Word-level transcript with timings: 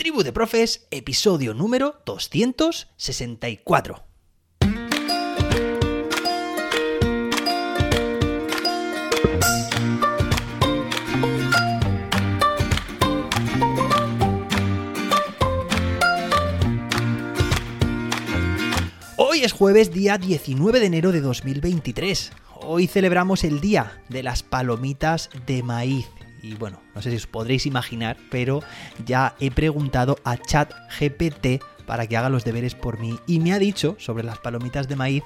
Tribu 0.00 0.22
de 0.22 0.32
Profes, 0.32 0.86
episodio 0.90 1.52
número 1.52 2.00
264. 2.06 4.02
Hoy 19.18 19.40
es 19.42 19.52
jueves 19.52 19.92
día 19.92 20.16
19 20.16 20.80
de 20.80 20.86
enero 20.86 21.12
de 21.12 21.20
2023. 21.20 22.32
Hoy 22.62 22.86
celebramos 22.86 23.44
el 23.44 23.60
día 23.60 24.02
de 24.08 24.22
las 24.22 24.42
palomitas 24.42 25.28
de 25.46 25.62
maíz 25.62 26.06
y 26.42 26.54
bueno, 26.54 26.80
no 26.94 27.02
sé 27.02 27.10
si 27.10 27.16
os 27.16 27.26
podréis 27.26 27.66
imaginar, 27.66 28.16
pero 28.30 28.62
ya 29.04 29.34
he 29.40 29.50
preguntado 29.50 30.18
a 30.24 30.36
ChatGPT 30.36 31.62
para 31.86 32.06
que 32.06 32.16
haga 32.16 32.28
los 32.28 32.44
deberes 32.44 32.74
por 32.74 32.98
mí. 32.98 33.18
Y 33.26 33.40
me 33.40 33.52
ha 33.52 33.58
dicho 33.58 33.96
sobre 33.98 34.24
las 34.24 34.38
palomitas 34.38 34.88
de 34.88 34.96
maíz 34.96 35.22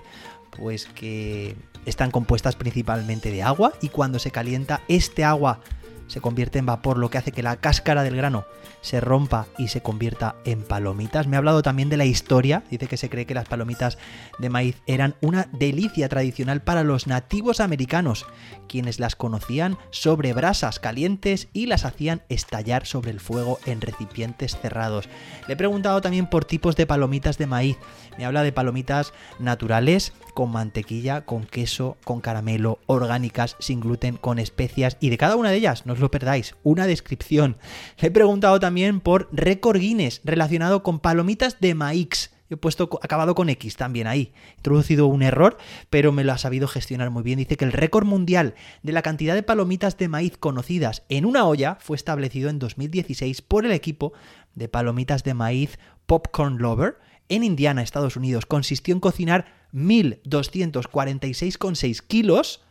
pues 0.51 0.87
que 0.87 1.57
están 1.85 2.11
compuestas 2.11 2.57
principalmente 2.57 3.31
de 3.31 3.43
agua 3.43 3.73
y 3.81 3.89
cuando 3.89 4.19
se 4.19 4.31
calienta 4.31 4.81
este 4.89 5.25
agua 5.25 5.61
se 6.07 6.21
convierte 6.21 6.59
en 6.59 6.67
vapor, 6.67 6.99
lo 6.99 7.11
que 7.11 7.19
hace 7.19 7.33
que 7.33 7.43
la 7.43 7.57
cáscara 7.57 8.03
del 8.03 8.17
grano 8.17 8.45
se 8.81 9.01
rompa 9.01 9.47
y 9.57 9.69
se 9.69 9.81
convierta 9.81 10.37
en 10.45 10.63
palomitas. 10.63 11.27
Me 11.27 11.37
ha 11.37 11.39
hablado 11.39 11.63
también 11.63 11.89
de 11.89 11.97
la 11.97 12.05
historia, 12.05 12.63
dice 12.71 12.87
que 12.87 12.97
se 12.97 13.09
cree 13.09 13.27
que 13.27 13.35
las 13.35 13.49
palomitas 13.49 13.99
de 14.39 14.51
maíz 14.51 14.77
eran 14.87 15.15
una 15.23 15.49
delicia 15.53 16.09
tradicional 16.09 16.63
para 16.63 16.85
los 16.85 17.07
nativos 17.07 17.61
americanos, 17.61 18.27
quienes 18.69 19.01
las 19.01 19.17
conocían 19.17 19.79
sobre 19.91 20.33
brasas 20.33 20.79
calientes 20.79 21.49
y 21.53 21.67
las 21.67 21.85
hacían 21.85 22.23
estallar 22.29 22.87
sobre 22.87 23.11
el 23.11 23.21
fuego 23.21 23.59
en 23.65 23.81
recipientes 23.81 24.59
cerrados. 24.61 25.09
Le 25.49 25.55
he 25.55 25.57
preguntado 25.57 26.01
también 26.01 26.29
por 26.29 26.45
tipos 26.45 26.77
de 26.77 26.87
palomitas 26.87 27.39
de 27.39 27.47
maíz. 27.47 27.79
Me 28.19 28.27
habla 28.27 28.43
de 28.43 28.53
palomitas 28.53 29.13
naturales, 29.39 30.13
con 30.35 30.51
mantequilla, 30.51 31.23
con 31.23 31.45
queso, 31.45 31.97
con 32.05 32.21
caramelo, 32.21 32.81
orgánicas, 32.87 33.57
sin 33.61 33.81
gluten, 33.81 34.17
con 34.17 34.39
especias 34.39 34.97
y 35.01 35.11
de 35.11 35.19
cada 35.19 35.37
una 35.37 35.51
de 35.51 35.57
ellas, 35.57 35.87
os 35.95 36.01
lo 36.01 36.11
perdáis, 36.11 36.55
una 36.63 36.87
descripción. 36.87 37.57
Le 37.99 38.09
he 38.09 38.11
preguntado 38.11 38.61
también 38.61 39.01
por 39.01 39.29
récord 39.33 39.79
Guinness 39.79 40.21
relacionado 40.25 40.83
con 40.83 41.01
palomitas 41.01 41.61
de 41.61 41.75
maíz. 41.75 42.31
He 42.51 42.59
puesto 42.59 42.91
acabado 43.03 43.35
con 43.35 43.49
X 43.49 43.77
también 43.77 44.07
ahí. 44.07 44.35
He 44.49 44.57
introducido 44.59 45.07
un 45.07 45.23
error, 45.23 45.57
pero 45.89 46.13
me 46.13 46.25
lo 46.25 46.33
ha 46.33 46.39
sabido 46.39 46.69
gestionar 46.69 47.09
muy 47.11 47.23
bien. 47.23 47.39
Dice 47.39 47.57
que 47.57 47.65
el 47.65 47.73
récord 47.73 48.05
mundial 48.05 48.55
de 48.83 48.93
la 48.93 49.01
cantidad 49.01 49.35
de 49.35 49.43
palomitas 49.43 49.97
de 49.97 50.09
maíz 50.09 50.37
conocidas 50.37 51.05
en 51.09 51.25
una 51.25 51.47
olla 51.47 51.79
fue 51.81 51.97
establecido 51.97 52.51
en 52.51 52.59
2016 52.59 53.41
por 53.41 53.65
el 53.65 53.73
equipo 53.73 54.13
de 54.55 54.69
palomitas 54.69 55.25
de 55.25 55.33
maíz 55.33 55.79
Popcorn 56.07 56.59
Lover 56.59 56.99
en 57.29 57.45
Indiana, 57.45 57.83
Estados 57.83 58.17
Unidos. 58.17 58.47
Consistió 58.47 58.95
en 58.95 59.01
cocinar 59.01 59.67
1.246,6 59.73 62.03
kilos, 62.03 62.64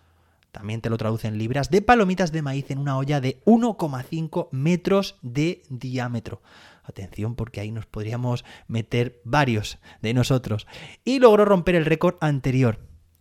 también 0.54 0.82
te 0.82 0.90
lo 0.92 0.98
traduce 0.98 1.28
en 1.28 1.40
libras, 1.40 1.72
de 1.72 1.82
palomitas 1.82 2.32
de 2.32 2.44
maíz 2.44 2.70
en 2.70 2.78
una 2.78 2.96
olla 2.96 3.20
de 3.20 3.42
1,5 3.46 4.50
metros 4.52 5.18
de 5.24 5.64
diámetro. 5.70 6.44
Atención 6.84 7.34
porque 7.36 7.60
ahí 7.60 7.72
nos 7.72 7.88
podríamos 7.88 8.46
meter 8.68 9.20
varios 9.26 9.80
de 10.04 10.14
nosotros. 10.14 10.68
Y 11.04 11.20
logró 11.20 11.44
romper 11.44 11.74
el 11.74 11.86
récord 11.86 12.18
anterior. 12.22 12.80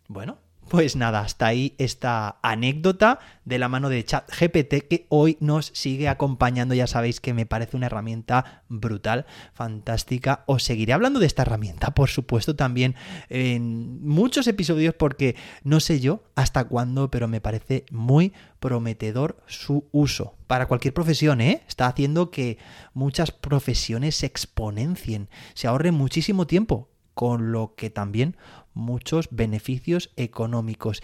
Bueno, 0.08 0.38
pues 0.72 0.96
nada, 0.96 1.20
hasta 1.20 1.48
ahí 1.48 1.74
esta 1.76 2.38
anécdota 2.42 3.18
de 3.44 3.58
la 3.58 3.68
mano 3.68 3.90
de 3.90 4.06
ChatGPT 4.06 4.88
que 4.88 5.04
hoy 5.10 5.36
nos 5.38 5.66
sigue 5.66 6.08
acompañando. 6.08 6.72
Ya 6.72 6.86
sabéis 6.86 7.20
que 7.20 7.34
me 7.34 7.44
parece 7.44 7.76
una 7.76 7.88
herramienta 7.88 8.62
brutal, 8.70 9.26
fantástica. 9.52 10.44
Os 10.46 10.62
seguiré 10.62 10.94
hablando 10.94 11.20
de 11.20 11.26
esta 11.26 11.42
herramienta, 11.42 11.90
por 11.90 12.08
supuesto, 12.08 12.56
también 12.56 12.94
en 13.28 14.02
muchos 14.02 14.46
episodios 14.46 14.94
porque 14.94 15.36
no 15.62 15.78
sé 15.78 16.00
yo 16.00 16.24
hasta 16.36 16.64
cuándo, 16.64 17.10
pero 17.10 17.28
me 17.28 17.42
parece 17.42 17.84
muy 17.90 18.32
prometedor 18.58 19.42
su 19.46 19.90
uso. 19.92 20.36
Para 20.46 20.68
cualquier 20.68 20.94
profesión, 20.94 21.42
¿eh? 21.42 21.64
Está 21.68 21.86
haciendo 21.86 22.30
que 22.30 22.56
muchas 22.94 23.30
profesiones 23.30 24.14
se 24.14 24.24
exponencien, 24.24 25.28
se 25.52 25.68
ahorre 25.68 25.92
muchísimo 25.92 26.46
tiempo 26.46 26.91
con 27.14 27.52
lo 27.52 27.74
que 27.74 27.90
también 27.90 28.36
muchos 28.74 29.28
beneficios 29.30 30.10
económicos. 30.16 31.02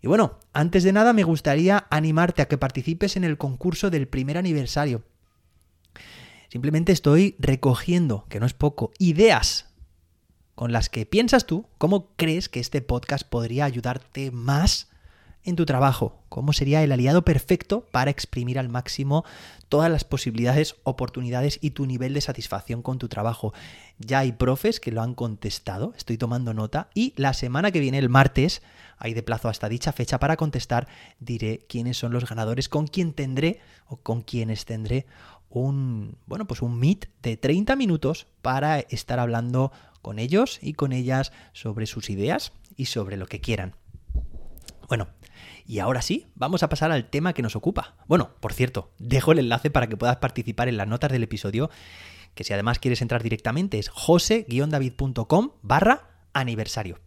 Y 0.00 0.06
bueno, 0.06 0.38
antes 0.52 0.84
de 0.84 0.92
nada 0.92 1.12
me 1.12 1.24
gustaría 1.24 1.86
animarte 1.90 2.42
a 2.42 2.48
que 2.48 2.58
participes 2.58 3.16
en 3.16 3.24
el 3.24 3.38
concurso 3.38 3.90
del 3.90 4.08
primer 4.08 4.38
aniversario. 4.38 5.02
Simplemente 6.48 6.92
estoy 6.92 7.36
recogiendo, 7.38 8.24
que 8.28 8.40
no 8.40 8.46
es 8.46 8.54
poco, 8.54 8.92
ideas 8.98 9.68
con 10.54 10.72
las 10.72 10.88
que 10.88 11.06
piensas 11.06 11.46
tú, 11.46 11.66
cómo 11.78 12.14
crees 12.16 12.48
que 12.48 12.58
este 12.58 12.80
podcast 12.80 13.28
podría 13.28 13.64
ayudarte 13.64 14.30
más 14.30 14.87
en 15.48 15.56
tu 15.56 15.66
trabajo, 15.66 16.22
cómo 16.28 16.52
sería 16.52 16.82
el 16.82 16.92
aliado 16.92 17.22
perfecto 17.24 17.86
para 17.90 18.10
exprimir 18.10 18.58
al 18.58 18.68
máximo 18.68 19.24
todas 19.68 19.90
las 19.90 20.04
posibilidades, 20.04 20.76
oportunidades 20.84 21.58
y 21.60 21.70
tu 21.70 21.86
nivel 21.86 22.14
de 22.14 22.20
satisfacción 22.20 22.82
con 22.82 22.98
tu 22.98 23.08
trabajo. 23.08 23.52
Ya 23.98 24.20
hay 24.20 24.32
profes 24.32 24.80
que 24.80 24.92
lo 24.92 25.02
han 25.02 25.14
contestado, 25.14 25.92
estoy 25.96 26.18
tomando 26.18 26.54
nota 26.54 26.88
y 26.94 27.14
la 27.16 27.32
semana 27.32 27.70
que 27.70 27.80
viene, 27.80 27.98
el 27.98 28.08
martes, 28.08 28.62
hay 28.98 29.14
de 29.14 29.22
plazo 29.22 29.48
hasta 29.48 29.68
dicha 29.68 29.92
fecha 29.92 30.18
para 30.18 30.36
contestar, 30.36 30.88
diré 31.20 31.64
quiénes 31.68 31.96
son 31.96 32.12
los 32.12 32.28
ganadores, 32.28 32.68
con 32.68 32.86
quién 32.86 33.12
tendré 33.12 33.60
o 33.86 33.96
con 33.96 34.22
quiénes 34.22 34.64
tendré 34.64 35.06
un, 35.50 36.16
bueno, 36.26 36.46
pues 36.46 36.62
un 36.62 36.78
meet 36.78 37.08
de 37.22 37.36
30 37.36 37.76
minutos 37.76 38.26
para 38.42 38.80
estar 38.80 39.18
hablando 39.18 39.72
con 40.02 40.18
ellos 40.18 40.58
y 40.62 40.74
con 40.74 40.92
ellas 40.92 41.32
sobre 41.52 41.86
sus 41.86 42.10
ideas 42.10 42.52
y 42.76 42.86
sobre 42.86 43.16
lo 43.16 43.26
que 43.26 43.40
quieran. 43.40 43.74
Bueno, 44.88 45.08
y 45.66 45.80
ahora 45.80 46.02
sí, 46.02 46.26
vamos 46.34 46.62
a 46.62 46.68
pasar 46.68 46.90
al 46.92 47.10
tema 47.10 47.32
que 47.32 47.42
nos 47.42 47.56
ocupa. 47.56 47.96
Bueno, 48.06 48.30
por 48.40 48.52
cierto, 48.52 48.92
dejo 48.98 49.32
el 49.32 49.38
enlace 49.38 49.70
para 49.70 49.86
que 49.86 49.96
puedas 49.96 50.16
participar 50.16 50.68
en 50.68 50.76
las 50.76 50.88
notas 50.88 51.12
del 51.12 51.22
episodio, 51.22 51.70
que 52.34 52.44
si 52.44 52.52
además 52.52 52.78
quieres 52.78 53.02
entrar 53.02 53.22
directamente 53.22 53.78
es 53.78 53.88
jose-david.com 53.88 55.50
barra 55.62 56.10
aniversario. 56.32 57.00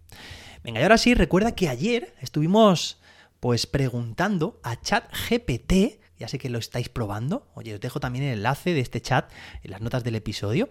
Venga, 0.63 0.79
y 0.79 0.83
ahora 0.83 0.97
sí, 0.97 1.13
recuerda 1.13 1.55
que 1.55 1.69
ayer 1.69 2.13
estuvimos 2.21 2.99
pues 3.39 3.65
preguntando 3.65 4.59
a 4.61 4.79
ChatGPT, 4.79 5.99
ya 6.19 6.27
sé 6.27 6.37
que 6.37 6.49
lo 6.49 6.59
estáis 6.59 6.89
probando, 6.89 7.47
oye, 7.55 7.73
os 7.73 7.81
dejo 7.81 7.99
también 7.99 8.25
el 8.25 8.33
enlace 8.33 8.75
de 8.75 8.79
este 8.79 9.01
chat 9.01 9.31
en 9.63 9.71
las 9.71 9.81
notas 9.81 10.03
del 10.03 10.15
episodio. 10.15 10.69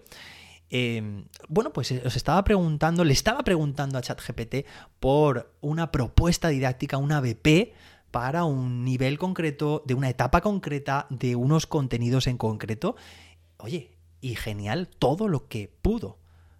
Em, 0.73 1.25
bueno, 1.49 1.73
pues 1.73 1.91
eh, 1.91 2.01
os 2.05 2.15
estaba 2.15 2.43
preguntando, 2.45 3.03
le 3.03 3.11
estaba 3.11 3.43
preguntando 3.43 3.97
a 3.97 4.01
ChatGPT 4.01 4.65
por 5.01 5.53
una 5.59 5.91
propuesta 5.91 6.47
didáctica, 6.47 6.97
una 6.97 7.19
BP, 7.19 7.73
para 8.09 8.45
un 8.45 8.83
nivel 8.83 9.17
concreto, 9.17 9.83
de 9.85 9.93
una 9.93 10.09
etapa 10.09 10.41
concreta, 10.41 11.07
de 11.09 11.35
unos 11.35 11.67
contenidos 11.67 12.27
en 12.27 12.37
concreto. 12.37 12.95
Oye, 13.57 13.97
y 14.21 14.35
genial 14.35 14.87
todo 14.87 15.27
lo 15.27 15.47
que 15.47 15.73
pudo 15.81 16.19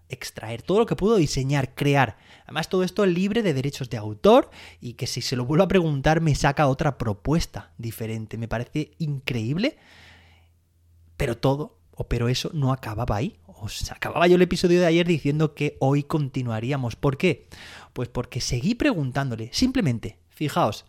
extraer, 0.09 0.61
todo 0.61 0.79
lo 0.79 0.85
que 0.85 0.97
pudo 0.97 1.16
diseñar, 1.16 1.73
crear. 1.73 2.17
Además, 2.43 2.67
todo 2.67 2.83
esto 2.83 3.05
libre 3.05 3.43
de 3.43 3.53
derechos 3.53 3.89
de 3.89 3.97
autor 3.97 4.49
y 4.81 4.93
que 4.93 5.07
si 5.07 5.22
se 5.22 5.38
lo 5.38 5.45
vuelvo 5.45 5.63
a 5.63 5.69
preguntar 5.69 6.19
me 6.19 6.35
saca 6.35 6.67
otra 6.67 6.97
propuesta 6.97 7.72
diferente. 7.78 8.38
Me 8.38 8.49
parece 8.49 8.91
increíble, 8.97 9.78
pero 11.16 11.38
todo, 11.38 11.78
o 11.91 12.09
pero 12.09 12.28
eso 12.28 12.49
no 12.53 12.73
acababa 12.73 13.16
ahí 13.16 13.39
os 13.61 13.91
acababa 13.91 14.27
yo 14.27 14.35
el 14.35 14.41
episodio 14.41 14.79
de 14.79 14.88
ayer 14.88 15.07
diciendo 15.07 15.53
que 15.53 15.77
hoy 15.79 16.03
continuaríamos. 16.03 16.95
¿Por 16.95 17.17
qué? 17.17 17.47
Pues 17.94 18.09
porque 18.09 18.41
seguí 18.41 18.75
preguntándole, 18.75 19.49
simplemente, 19.53 20.19
fijaos, 20.29 20.85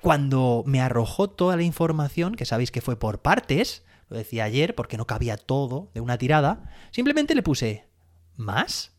cuando 0.00 0.62
me 0.66 0.82
arrojó 0.82 1.30
toda 1.30 1.56
la 1.56 1.62
información, 1.62 2.34
que 2.34 2.44
sabéis 2.44 2.70
que 2.70 2.82
fue 2.82 2.98
por 2.98 3.22
partes, 3.22 3.84
lo 4.10 4.18
decía 4.18 4.44
ayer 4.44 4.74
porque 4.74 4.98
no 4.98 5.06
cabía 5.06 5.38
todo 5.38 5.90
de 5.94 6.00
una 6.02 6.18
tirada, 6.18 6.70
simplemente 6.90 7.34
le 7.34 7.42
puse 7.42 7.88
más. 8.36 8.92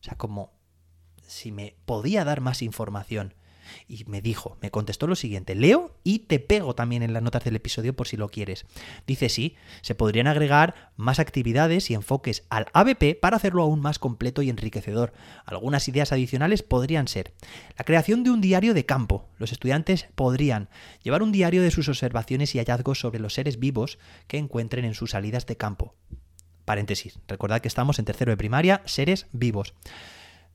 O 0.00 0.04
sea, 0.04 0.14
como 0.16 0.54
si 1.26 1.52
me 1.52 1.76
podía 1.84 2.24
dar 2.24 2.40
más 2.40 2.62
información 2.62 3.34
y 3.88 4.04
me 4.04 4.20
dijo, 4.20 4.56
me 4.60 4.70
contestó 4.70 5.06
lo 5.06 5.14
siguiente, 5.14 5.54
leo 5.54 5.94
y 6.04 6.20
te 6.20 6.38
pego 6.38 6.74
también 6.74 7.02
en 7.02 7.12
las 7.12 7.22
notas 7.22 7.44
del 7.44 7.56
episodio 7.56 7.94
por 7.94 8.08
si 8.08 8.16
lo 8.16 8.28
quieres. 8.28 8.66
Dice 9.06 9.28
sí, 9.28 9.56
se 9.82 9.94
podrían 9.94 10.26
agregar 10.26 10.92
más 10.96 11.18
actividades 11.18 11.90
y 11.90 11.94
enfoques 11.94 12.44
al 12.50 12.66
ABP 12.72 13.18
para 13.20 13.36
hacerlo 13.36 13.62
aún 13.62 13.80
más 13.80 13.98
completo 13.98 14.42
y 14.42 14.50
enriquecedor. 14.50 15.12
Algunas 15.44 15.88
ideas 15.88 16.12
adicionales 16.12 16.62
podrían 16.62 17.08
ser 17.08 17.32
la 17.76 17.84
creación 17.84 18.24
de 18.24 18.30
un 18.30 18.40
diario 18.40 18.74
de 18.74 18.86
campo. 18.86 19.28
Los 19.38 19.52
estudiantes 19.52 20.06
podrían 20.14 20.68
llevar 21.02 21.22
un 21.22 21.32
diario 21.32 21.62
de 21.62 21.70
sus 21.70 21.88
observaciones 21.88 22.54
y 22.54 22.58
hallazgos 22.58 23.00
sobre 23.00 23.20
los 23.20 23.34
seres 23.34 23.58
vivos 23.58 23.98
que 24.26 24.38
encuentren 24.38 24.84
en 24.84 24.94
sus 24.94 25.10
salidas 25.10 25.46
de 25.46 25.56
campo. 25.56 25.94
Paréntesis, 26.64 27.18
recordad 27.26 27.60
que 27.60 27.68
estamos 27.68 27.98
en 27.98 28.04
tercero 28.04 28.30
de 28.30 28.36
primaria, 28.36 28.82
seres 28.84 29.26
vivos. 29.32 29.74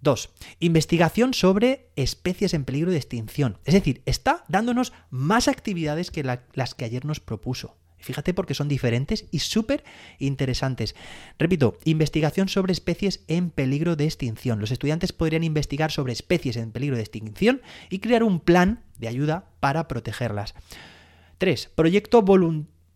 2. 0.06 0.30
Investigación 0.62 1.34
sobre 1.34 1.90
especies 1.98 2.54
en 2.54 2.64
peligro 2.64 2.92
de 2.92 2.98
extinción. 2.98 3.58
Es 3.66 3.74
decir, 3.74 4.02
está 4.06 4.46
dándonos 4.48 4.94
más 5.10 5.50
actividades 5.50 6.12
que 6.12 6.24
las 6.24 6.76
que 6.76 6.86
ayer 6.86 7.04
nos 7.04 7.20
propuso. 7.20 7.76
Fíjate 7.98 8.36
porque 8.36 8.54
son 8.54 8.68
diferentes 8.68 9.26
y 9.32 9.40
súper 9.40 9.84
interesantes. 10.20 10.96
Repito, 11.40 11.78
investigación 11.86 12.48
sobre 12.48 12.72
especies 12.72 13.24
en 13.28 13.50
peligro 13.50 13.96
de 13.96 14.06
extinción. 14.06 14.60
Los 14.60 14.70
estudiantes 14.70 15.12
podrían 15.12 15.44
investigar 15.44 15.92
sobre 15.92 16.14
especies 16.14 16.56
en 16.56 16.72
peligro 16.72 16.98
de 16.98 17.02
extinción 17.02 17.62
y 17.90 18.00
crear 18.00 18.24
un 18.24 18.40
plan 18.40 18.84
de 19.00 19.08
ayuda 19.08 19.50
para 19.60 19.88
protegerlas. 19.88 20.54
3. 21.40 21.72
Proyecto 21.74 22.22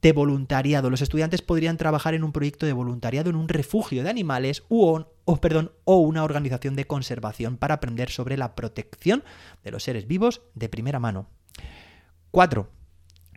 de 0.01 0.11
voluntariado. 0.11 0.89
Los 0.89 1.01
estudiantes 1.01 1.41
podrían 1.41 1.77
trabajar 1.77 2.13
en 2.13 2.23
un 2.23 2.31
proyecto 2.31 2.65
de 2.65 2.73
voluntariado 2.73 3.29
en 3.29 3.35
un 3.35 3.49
refugio 3.49 4.03
de 4.03 4.09
animales 4.09 4.63
o, 4.69 5.05
perdón, 5.41 5.71
o 5.85 5.97
una 5.97 6.23
organización 6.23 6.75
de 6.75 6.85
conservación 6.85 7.57
para 7.57 7.75
aprender 7.75 8.09
sobre 8.09 8.37
la 8.37 8.55
protección 8.55 9.23
de 9.63 9.71
los 9.71 9.83
seres 9.83 10.07
vivos 10.07 10.41
de 10.55 10.69
primera 10.69 10.99
mano. 10.99 11.27
4. 12.31 12.69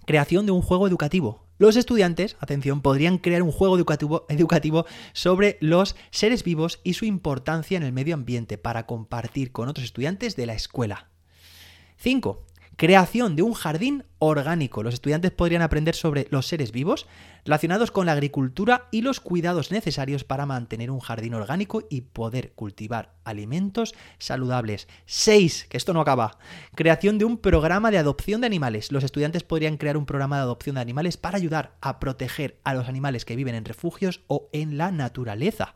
Creación 0.06 0.46
de 0.46 0.52
un 0.52 0.62
juego 0.62 0.86
educativo. 0.86 1.46
Los 1.58 1.76
estudiantes, 1.76 2.36
atención, 2.40 2.80
podrían 2.80 3.18
crear 3.18 3.42
un 3.42 3.52
juego 3.52 3.76
educativo, 3.76 4.26
educativo, 4.28 4.84
sobre 5.12 5.58
los 5.60 5.94
seres 6.10 6.42
vivos 6.42 6.80
y 6.82 6.94
su 6.94 7.04
importancia 7.04 7.76
en 7.76 7.84
el 7.84 7.92
medio 7.92 8.14
ambiente 8.14 8.58
para 8.58 8.84
compartir 8.84 9.52
con 9.52 9.68
otros 9.68 9.84
estudiantes 9.84 10.34
de 10.34 10.46
la 10.46 10.54
escuela. 10.54 11.08
5. 11.98 12.44
Creación 12.76 13.36
de 13.36 13.42
un 13.42 13.52
jardín 13.52 14.04
orgánico. 14.18 14.82
Los 14.82 14.94
estudiantes 14.94 15.30
podrían 15.30 15.62
aprender 15.62 15.94
sobre 15.94 16.26
los 16.30 16.46
seres 16.46 16.72
vivos 16.72 17.06
relacionados 17.44 17.90
con 17.90 18.06
la 18.06 18.12
agricultura 18.12 18.88
y 18.90 19.02
los 19.02 19.20
cuidados 19.20 19.70
necesarios 19.70 20.24
para 20.24 20.46
mantener 20.46 20.90
un 20.90 21.00
jardín 21.00 21.34
orgánico 21.34 21.84
y 21.90 22.00
poder 22.00 22.52
cultivar 22.52 23.14
alimentos 23.24 23.94
saludables. 24.18 24.88
6. 25.06 25.66
Que 25.68 25.76
esto 25.76 25.92
no 25.92 26.00
acaba. 26.00 26.38
Creación 26.74 27.18
de 27.18 27.24
un 27.24 27.36
programa 27.36 27.90
de 27.90 27.98
adopción 27.98 28.40
de 28.40 28.46
animales. 28.46 28.90
Los 28.90 29.04
estudiantes 29.04 29.42
podrían 29.42 29.76
crear 29.76 29.96
un 29.96 30.06
programa 30.06 30.36
de 30.36 30.42
adopción 30.42 30.76
de 30.76 30.80
animales 30.80 31.16
para 31.16 31.36
ayudar 31.36 31.76
a 31.80 32.00
proteger 32.00 32.58
a 32.64 32.74
los 32.74 32.88
animales 32.88 33.24
que 33.24 33.36
viven 33.36 33.54
en 33.54 33.64
refugios 33.64 34.22
o 34.28 34.48
en 34.52 34.78
la 34.78 34.90
naturaleza. 34.90 35.74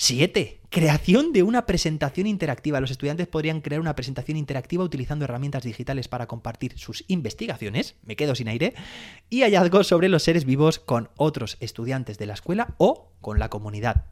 7. 0.00 0.60
Creación 0.70 1.32
de 1.32 1.42
una 1.42 1.66
presentación 1.66 2.28
interactiva. 2.28 2.78
Los 2.78 2.92
estudiantes 2.92 3.26
podrían 3.26 3.60
crear 3.60 3.80
una 3.80 3.96
presentación 3.96 4.36
interactiva 4.36 4.84
utilizando 4.84 5.24
herramientas 5.24 5.64
digitales 5.64 6.06
para 6.06 6.28
compartir 6.28 6.78
sus 6.78 7.04
investigaciones, 7.08 7.96
me 8.04 8.14
quedo 8.14 8.36
sin 8.36 8.46
aire, 8.46 8.74
y 9.28 9.42
hallazgos 9.42 9.88
sobre 9.88 10.08
los 10.08 10.22
seres 10.22 10.44
vivos 10.44 10.78
con 10.78 11.10
otros 11.16 11.56
estudiantes 11.58 12.16
de 12.16 12.26
la 12.26 12.34
escuela 12.34 12.76
o 12.78 13.10
con 13.20 13.40
la 13.40 13.50
comunidad. 13.50 14.06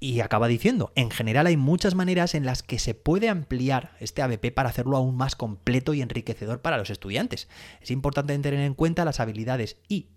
Y 0.00 0.18
acaba 0.18 0.48
diciendo, 0.48 0.90
en 0.96 1.12
general 1.12 1.46
hay 1.46 1.56
muchas 1.56 1.94
maneras 1.94 2.34
en 2.34 2.44
las 2.44 2.64
que 2.64 2.80
se 2.80 2.94
puede 2.94 3.28
ampliar 3.28 3.92
este 4.00 4.22
ABP 4.22 4.52
para 4.52 4.70
hacerlo 4.70 4.96
aún 4.96 5.16
más 5.16 5.36
completo 5.36 5.94
y 5.94 6.02
enriquecedor 6.02 6.62
para 6.62 6.78
los 6.78 6.90
estudiantes. 6.90 7.46
Es 7.80 7.92
importante 7.92 8.36
tener 8.36 8.58
en 8.58 8.74
cuenta 8.74 9.04
las 9.04 9.20
habilidades 9.20 9.76
y 9.88 10.08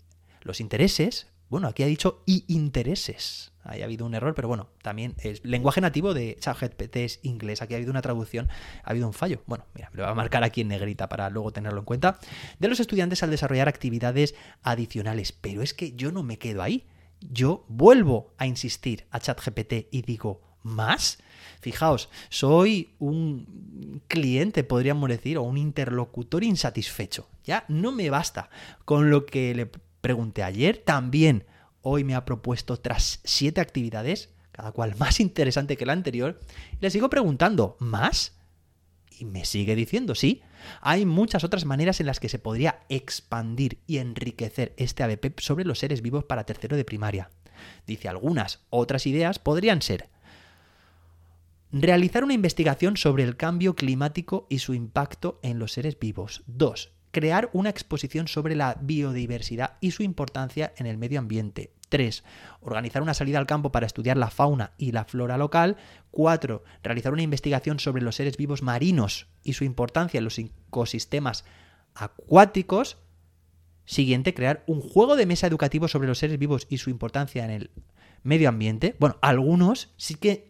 los 0.42 0.60
intereses 0.60 1.28
bueno, 1.48 1.68
aquí 1.68 1.82
ha 1.82 1.86
dicho 1.86 2.22
y 2.26 2.44
intereses. 2.48 3.52
Ahí 3.68 3.82
ha 3.82 3.84
habido 3.84 4.06
un 4.06 4.14
error, 4.14 4.34
pero 4.34 4.48
bueno, 4.48 4.68
también 4.82 5.14
el 5.18 5.40
lenguaje 5.44 5.80
nativo 5.80 6.14
de 6.14 6.36
ChatGPT 6.40 6.96
es 6.96 7.20
inglés. 7.22 7.62
Aquí 7.62 7.74
ha 7.74 7.76
habido 7.76 7.90
una 7.90 8.02
traducción, 8.02 8.48
ha 8.82 8.90
habido 8.90 9.06
un 9.06 9.12
fallo. 9.12 9.42
Bueno, 9.46 9.66
mira, 9.74 9.90
lo 9.92 10.04
voy 10.04 10.12
a 10.12 10.14
marcar 10.14 10.42
aquí 10.42 10.62
en 10.62 10.68
negrita 10.68 11.08
para 11.08 11.28
luego 11.30 11.52
tenerlo 11.52 11.80
en 11.80 11.84
cuenta. 11.84 12.18
De 12.58 12.68
los 12.68 12.80
estudiantes 12.80 13.22
al 13.22 13.30
desarrollar 13.30 13.68
actividades 13.68 14.34
adicionales. 14.62 15.32
Pero 15.32 15.62
es 15.62 15.74
que 15.74 15.92
yo 15.92 16.10
no 16.12 16.22
me 16.22 16.38
quedo 16.38 16.62
ahí. 16.62 16.86
Yo 17.20 17.64
vuelvo 17.68 18.32
a 18.38 18.46
insistir 18.46 19.06
a 19.10 19.20
ChatGPT 19.20 19.88
y 19.90 20.02
digo, 20.02 20.40
¿más? 20.62 21.18
Fijaos, 21.60 22.08
soy 22.28 22.94
un 22.98 24.02
cliente, 24.06 24.64
podríamos 24.64 25.08
decir, 25.08 25.38
o 25.38 25.42
un 25.42 25.58
interlocutor 25.58 26.44
insatisfecho. 26.44 27.28
Ya 27.44 27.64
no 27.68 27.92
me 27.92 28.10
basta 28.10 28.50
con 28.84 29.10
lo 29.10 29.26
que 29.26 29.54
le 29.54 29.68
pregunté 30.00 30.42
ayer, 30.42 30.78
también 30.78 31.44
hoy 31.88 32.04
me 32.04 32.14
ha 32.14 32.24
propuesto 32.24 32.74
otras 32.74 33.20
siete 33.24 33.60
actividades, 33.60 34.30
cada 34.52 34.72
cual 34.72 34.94
más 34.98 35.20
interesante 35.20 35.76
que 35.76 35.86
la 35.86 35.94
anterior, 35.94 36.40
y 36.72 36.76
le 36.80 36.90
sigo 36.90 37.08
preguntando, 37.08 37.76
¿más? 37.80 38.36
Y 39.18 39.24
me 39.24 39.44
sigue 39.44 39.74
diciendo, 39.74 40.14
sí, 40.14 40.42
hay 40.80 41.06
muchas 41.06 41.44
otras 41.44 41.64
maneras 41.64 42.00
en 42.00 42.06
las 42.06 42.20
que 42.20 42.28
se 42.28 42.38
podría 42.38 42.80
expandir 42.88 43.78
y 43.86 43.98
enriquecer 43.98 44.74
este 44.76 45.02
ABP 45.02 45.40
sobre 45.40 45.64
los 45.64 45.78
seres 45.78 46.02
vivos 46.02 46.24
para 46.24 46.44
tercero 46.44 46.76
de 46.76 46.84
primaria. 46.84 47.30
Dice 47.86 48.08
algunas 48.08 48.60
otras 48.70 49.06
ideas 49.06 49.38
podrían 49.38 49.82
ser 49.82 50.08
realizar 51.72 52.22
una 52.22 52.34
investigación 52.34 52.96
sobre 52.96 53.24
el 53.24 53.36
cambio 53.36 53.74
climático 53.74 54.46
y 54.48 54.60
su 54.60 54.74
impacto 54.74 55.40
en 55.42 55.58
los 55.58 55.72
seres 55.72 55.98
vivos. 55.98 56.42
2 56.46 56.92
crear 57.10 57.50
una 57.52 57.70
exposición 57.70 58.28
sobre 58.28 58.54
la 58.54 58.78
biodiversidad 58.80 59.76
y 59.80 59.92
su 59.92 60.02
importancia 60.02 60.72
en 60.76 60.86
el 60.86 60.98
medio 60.98 61.18
ambiente. 61.18 61.72
3. 61.88 62.24
Organizar 62.60 63.02
una 63.02 63.14
salida 63.14 63.38
al 63.38 63.46
campo 63.46 63.72
para 63.72 63.86
estudiar 63.86 64.16
la 64.16 64.30
fauna 64.30 64.72
y 64.78 64.92
la 64.92 65.04
flora 65.04 65.36
local. 65.36 65.76
4. 66.10 66.62
Realizar 66.82 67.12
una 67.12 67.22
investigación 67.22 67.78
sobre 67.78 68.02
los 68.02 68.16
seres 68.16 68.36
vivos 68.36 68.62
marinos 68.62 69.28
y 69.42 69.54
su 69.54 69.64
importancia 69.64 70.18
en 70.18 70.24
los 70.24 70.38
ecosistemas 70.38 71.44
acuáticos. 71.94 72.98
Siguiente, 73.84 74.34
crear 74.34 74.64
un 74.66 74.80
juego 74.80 75.16
de 75.16 75.26
mesa 75.26 75.46
educativo 75.46 75.88
sobre 75.88 76.08
los 76.08 76.18
seres 76.18 76.38
vivos 76.38 76.66
y 76.68 76.78
su 76.78 76.90
importancia 76.90 77.44
en 77.44 77.50
el 77.50 77.70
medio 78.22 78.48
ambiente. 78.48 78.96
Bueno, 78.98 79.16
algunos 79.22 79.92
sí 79.96 80.14
que 80.14 80.47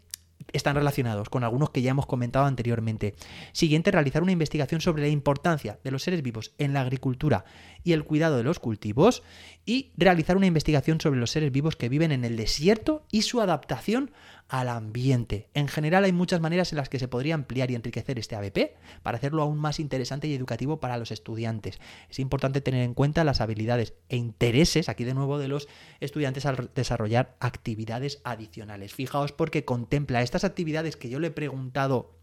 están 0.53 0.77
relacionados 0.77 1.29
con 1.29 1.45
algunos 1.45 1.71
que 1.71 1.83
ya 1.83 1.91
hemos 1.91 2.06
comentado 2.06 2.47
anteriormente. 2.47 3.15
Siguiente, 3.53 3.91
realizar 3.91 4.23
una 4.23 4.33
investigación 4.33 4.81
sobre 4.81 5.03
la 5.03 5.09
importancia 5.09 5.79
de 5.85 5.91
los 5.91 6.03
seres 6.03 6.23
vivos 6.23 6.53
en 6.59 6.73
la 6.73 6.81
agricultura 6.81 7.45
y 7.85 7.93
el 7.93 8.05
cuidado 8.05 8.37
de 8.37 8.45
los 8.45 8.59
cultivos. 8.59 9.23
Y 9.65 9.93
realizar 9.97 10.37
una 10.37 10.47
investigación 10.47 11.00
sobre 11.00 11.21
los 11.21 11.31
seres 11.31 11.53
vivos 11.53 11.77
que 11.77 11.89
viven 11.89 12.12
en 12.12 12.25
el 12.25 12.37
desierto 12.37 13.05
y 13.11 13.23
su 13.23 13.41
adaptación 13.41 14.11
al 14.49 14.69
ambiente. 14.69 15.49
En 15.53 15.69
general 15.69 16.05
hay 16.05 16.12
muchas 16.12 16.41
maneras 16.41 16.73
en 16.73 16.79
las 16.79 16.89
que 16.89 16.99
se 16.99 17.06
podría 17.06 17.35
ampliar 17.35 17.71
y 17.71 17.75
enriquecer 17.75 18.19
este 18.19 18.35
ABP 18.35 18.77
para 19.03 19.19
hacerlo 19.19 19.43
aún 19.43 19.59
más 19.59 19.79
interesante 19.79 20.27
y 20.27 20.35
educativo 20.35 20.81
para 20.81 20.97
los 20.97 21.11
estudiantes. 21.11 21.79
Es 22.09 22.19
importante 22.19 22.62
tener 22.62 22.83
en 22.83 22.95
cuenta 22.95 23.25
las 23.25 23.43
habilidades 23.43 23.95
e 24.09 24.17
intereses, 24.17 24.89
aquí 24.89 25.05
de 25.05 25.15
nuevo, 25.15 25.39
de 25.39 25.49
los 25.49 25.69
estudiantes 26.00 26.47
al 26.47 26.71
desarrollar 26.75 27.37
actividades 27.41 28.21
adicionales. 28.25 28.95
Fijaos 28.95 29.33
porque 29.33 29.67
contempla 29.67 30.23
estas 30.23 30.45
actividades 30.45 30.97
que 30.97 31.11
yo 31.11 31.21
le 31.21 31.29
he 31.29 31.33
preguntado 31.33 32.17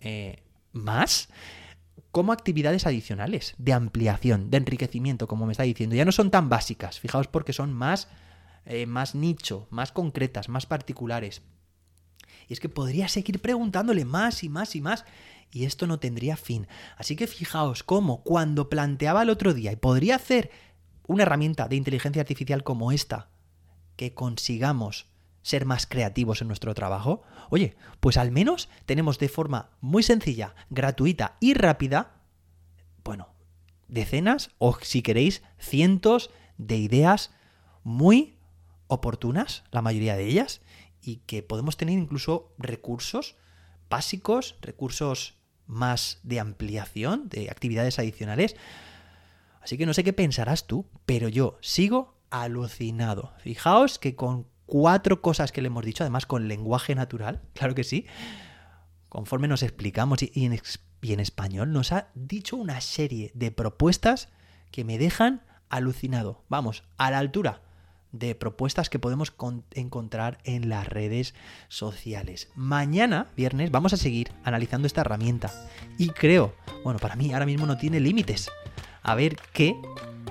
eh, 0.00 0.42
más 0.72 1.28
como 2.10 2.32
actividades 2.32 2.86
adicionales, 2.86 3.54
de 3.58 3.72
ampliación, 3.72 4.50
de 4.50 4.58
enriquecimiento, 4.58 5.28
como 5.28 5.46
me 5.46 5.52
está 5.52 5.62
diciendo. 5.62 5.94
Ya 5.94 6.04
no 6.04 6.12
son 6.12 6.30
tan 6.30 6.48
básicas, 6.48 6.98
fijaos 6.98 7.28
porque 7.28 7.52
son 7.52 7.72
más 7.72 8.08
eh, 8.64 8.86
más 8.86 9.14
nicho, 9.14 9.66
más 9.70 9.90
concretas, 9.90 10.48
más 10.48 10.66
particulares. 10.66 11.42
Y 12.48 12.52
es 12.52 12.60
que 12.60 12.68
podría 12.68 13.08
seguir 13.08 13.40
preguntándole 13.40 14.04
más 14.04 14.44
y 14.44 14.48
más 14.48 14.74
y 14.76 14.80
más 14.80 15.04
y 15.52 15.66
esto 15.66 15.86
no 15.86 15.98
tendría 15.98 16.36
fin. 16.36 16.66
Así 16.96 17.14
que 17.14 17.26
fijaos 17.26 17.82
cómo 17.82 18.22
cuando 18.22 18.68
planteaba 18.68 19.22
el 19.22 19.30
otro 19.30 19.52
día 19.54 19.70
y 19.70 19.76
podría 19.76 20.16
hacer 20.16 20.50
una 21.06 21.24
herramienta 21.24 21.68
de 21.68 21.76
inteligencia 21.76 22.22
artificial 22.22 22.64
como 22.64 22.90
esta, 22.90 23.28
que 23.96 24.14
consigamos 24.14 25.06
ser 25.42 25.66
más 25.66 25.86
creativos 25.86 26.40
en 26.40 26.48
nuestro 26.48 26.74
trabajo, 26.74 27.22
oye, 27.50 27.76
pues 28.00 28.16
al 28.16 28.30
menos 28.30 28.68
tenemos 28.86 29.18
de 29.18 29.28
forma 29.28 29.70
muy 29.80 30.02
sencilla, 30.02 30.54
gratuita 30.70 31.36
y 31.40 31.54
rápida, 31.54 32.14
bueno, 33.04 33.28
decenas 33.88 34.50
o 34.58 34.78
si 34.80 35.02
queréis 35.02 35.42
cientos 35.58 36.30
de 36.58 36.76
ideas 36.76 37.32
muy 37.82 38.38
oportunas, 38.86 39.64
la 39.72 39.82
mayoría 39.82 40.16
de 40.16 40.26
ellas, 40.26 40.60
y 41.02 41.16
que 41.26 41.42
podemos 41.42 41.76
tener 41.76 41.98
incluso 41.98 42.54
recursos 42.58 43.36
básicos, 43.90 44.56
recursos 44.62 45.34
más 45.66 46.20
de 46.22 46.40
ampliación, 46.40 47.28
de 47.28 47.50
actividades 47.50 47.98
adicionales. 47.98 48.56
Así 49.60 49.76
que 49.76 49.86
no 49.86 49.94
sé 49.94 50.04
qué 50.04 50.12
pensarás 50.12 50.66
tú, 50.66 50.86
pero 51.04 51.28
yo 51.28 51.58
sigo 51.60 52.16
alucinado. 52.30 53.32
Fijaos 53.38 53.98
que 53.98 54.16
con 54.16 54.46
cuatro 54.66 55.20
cosas 55.20 55.52
que 55.52 55.60
le 55.60 55.66
hemos 55.66 55.84
dicho, 55.84 56.04
además 56.04 56.26
con 56.26 56.48
lenguaje 56.48 56.94
natural, 56.94 57.42
claro 57.52 57.74
que 57.74 57.84
sí, 57.84 58.06
conforme 59.08 59.48
nos 59.48 59.62
explicamos 59.62 60.22
y 60.22 60.46
en, 60.46 61.20
español, 61.20 61.72
nos 61.72 61.92
ha 61.92 62.08
dicho 62.14 62.56
una 62.56 62.80
serie 62.80 63.30
de 63.34 63.50
propuestas 63.50 64.30
que 64.70 64.84
me 64.84 64.96
dejan 64.96 65.42
alucinado. 65.68 66.44
Vamos, 66.48 66.84
a 66.96 67.10
la 67.10 67.18
altura 67.18 67.60
de 68.12 68.34
propuestas 68.34 68.90
que 68.90 68.98
podemos 68.98 69.34
encontrar 69.72 70.38
en 70.44 70.68
las 70.68 70.86
redes 70.86 71.34
sociales. 71.68 72.48
Mañana, 72.54 73.26
viernes, 73.36 73.70
vamos 73.70 73.92
a 73.92 73.96
seguir 73.96 74.30
analizando 74.44 74.86
esta 74.86 75.00
herramienta. 75.00 75.50
Y 75.98 76.10
creo, 76.10 76.54
bueno, 76.84 76.98
para 76.98 77.16
mí 77.16 77.32
ahora 77.32 77.46
mismo 77.46 77.66
no 77.66 77.78
tiene 77.78 78.00
límites. 78.00 78.50
A 79.02 79.14
ver 79.14 79.36
qué 79.52 79.74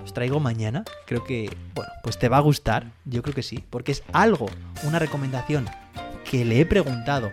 os 0.04 0.14
traigo 0.14 0.40
mañana. 0.40 0.84
Creo 1.06 1.24
que, 1.24 1.56
bueno, 1.76 1.92
pues 2.04 2.18
te 2.18 2.30
va 2.30 2.38
a 2.38 2.42
gustar. 2.42 2.92
Yo 3.06 3.22
creo 3.24 3.36
que 3.36 3.44
sí. 3.44 3.64
Porque 3.70 3.92
es 3.92 4.04
algo, 4.14 4.48
una 4.84 5.00
recomendación 5.00 5.66
que 6.30 6.46
le 6.46 6.62
he 6.62 6.66
preguntado 6.66 7.32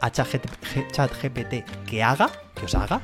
a 0.00 0.10
ChatGPT 0.10 1.86
que 1.86 2.02
haga, 2.02 2.30
que 2.54 2.64
os 2.66 2.74
haga. 2.74 3.00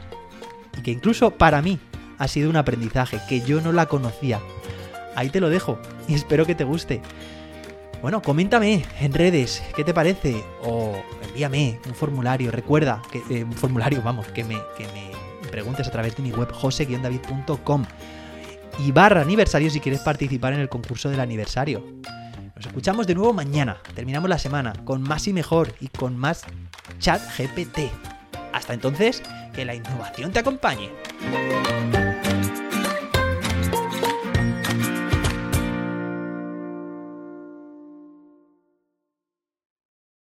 Y 0.76 0.82
que 0.82 0.90
incluso 0.90 1.30
para 1.30 1.62
mí 1.62 1.78
ha 2.18 2.28
sido 2.28 2.50
un 2.50 2.56
aprendizaje, 2.56 3.20
que 3.28 3.40
yo 3.40 3.60
no 3.60 3.72
la 3.72 3.86
conocía. 3.86 4.40
Ahí 5.18 5.30
te 5.30 5.40
lo 5.40 5.50
dejo 5.50 5.80
y 6.06 6.14
espero 6.14 6.46
que 6.46 6.54
te 6.54 6.62
guste. 6.62 7.02
Bueno, 8.02 8.22
coméntame 8.22 8.84
en 9.00 9.12
redes 9.12 9.60
qué 9.74 9.82
te 9.82 9.92
parece 9.92 10.44
o 10.62 10.94
envíame 11.26 11.80
un 11.88 11.94
formulario. 11.96 12.52
Recuerda 12.52 13.02
que 13.10 13.20
eh, 13.28 13.42
un 13.42 13.52
formulario, 13.52 14.00
vamos, 14.00 14.28
que 14.28 14.44
me, 14.44 14.54
que 14.76 14.84
me 14.84 15.50
preguntes 15.50 15.88
a 15.88 15.90
través 15.90 16.16
de 16.16 16.22
mi 16.22 16.30
web 16.30 16.52
jose-david.com 16.52 17.84
y 18.78 18.92
barra 18.92 19.22
aniversario 19.22 19.68
si 19.70 19.80
quieres 19.80 20.02
participar 20.02 20.52
en 20.52 20.60
el 20.60 20.68
concurso 20.68 21.10
del 21.10 21.18
aniversario. 21.18 21.84
Nos 22.54 22.66
escuchamos 22.66 23.08
de 23.08 23.16
nuevo 23.16 23.32
mañana. 23.32 23.78
Terminamos 23.96 24.30
la 24.30 24.38
semana 24.38 24.72
con 24.84 25.02
más 25.02 25.26
y 25.26 25.32
mejor 25.32 25.74
y 25.80 25.88
con 25.88 26.16
más 26.16 26.44
chat 27.00 27.20
GPT. 27.36 27.90
Hasta 28.52 28.72
entonces, 28.72 29.20
que 29.52 29.64
la 29.64 29.74
innovación 29.74 30.30
te 30.30 30.38
acompañe. 30.38 30.90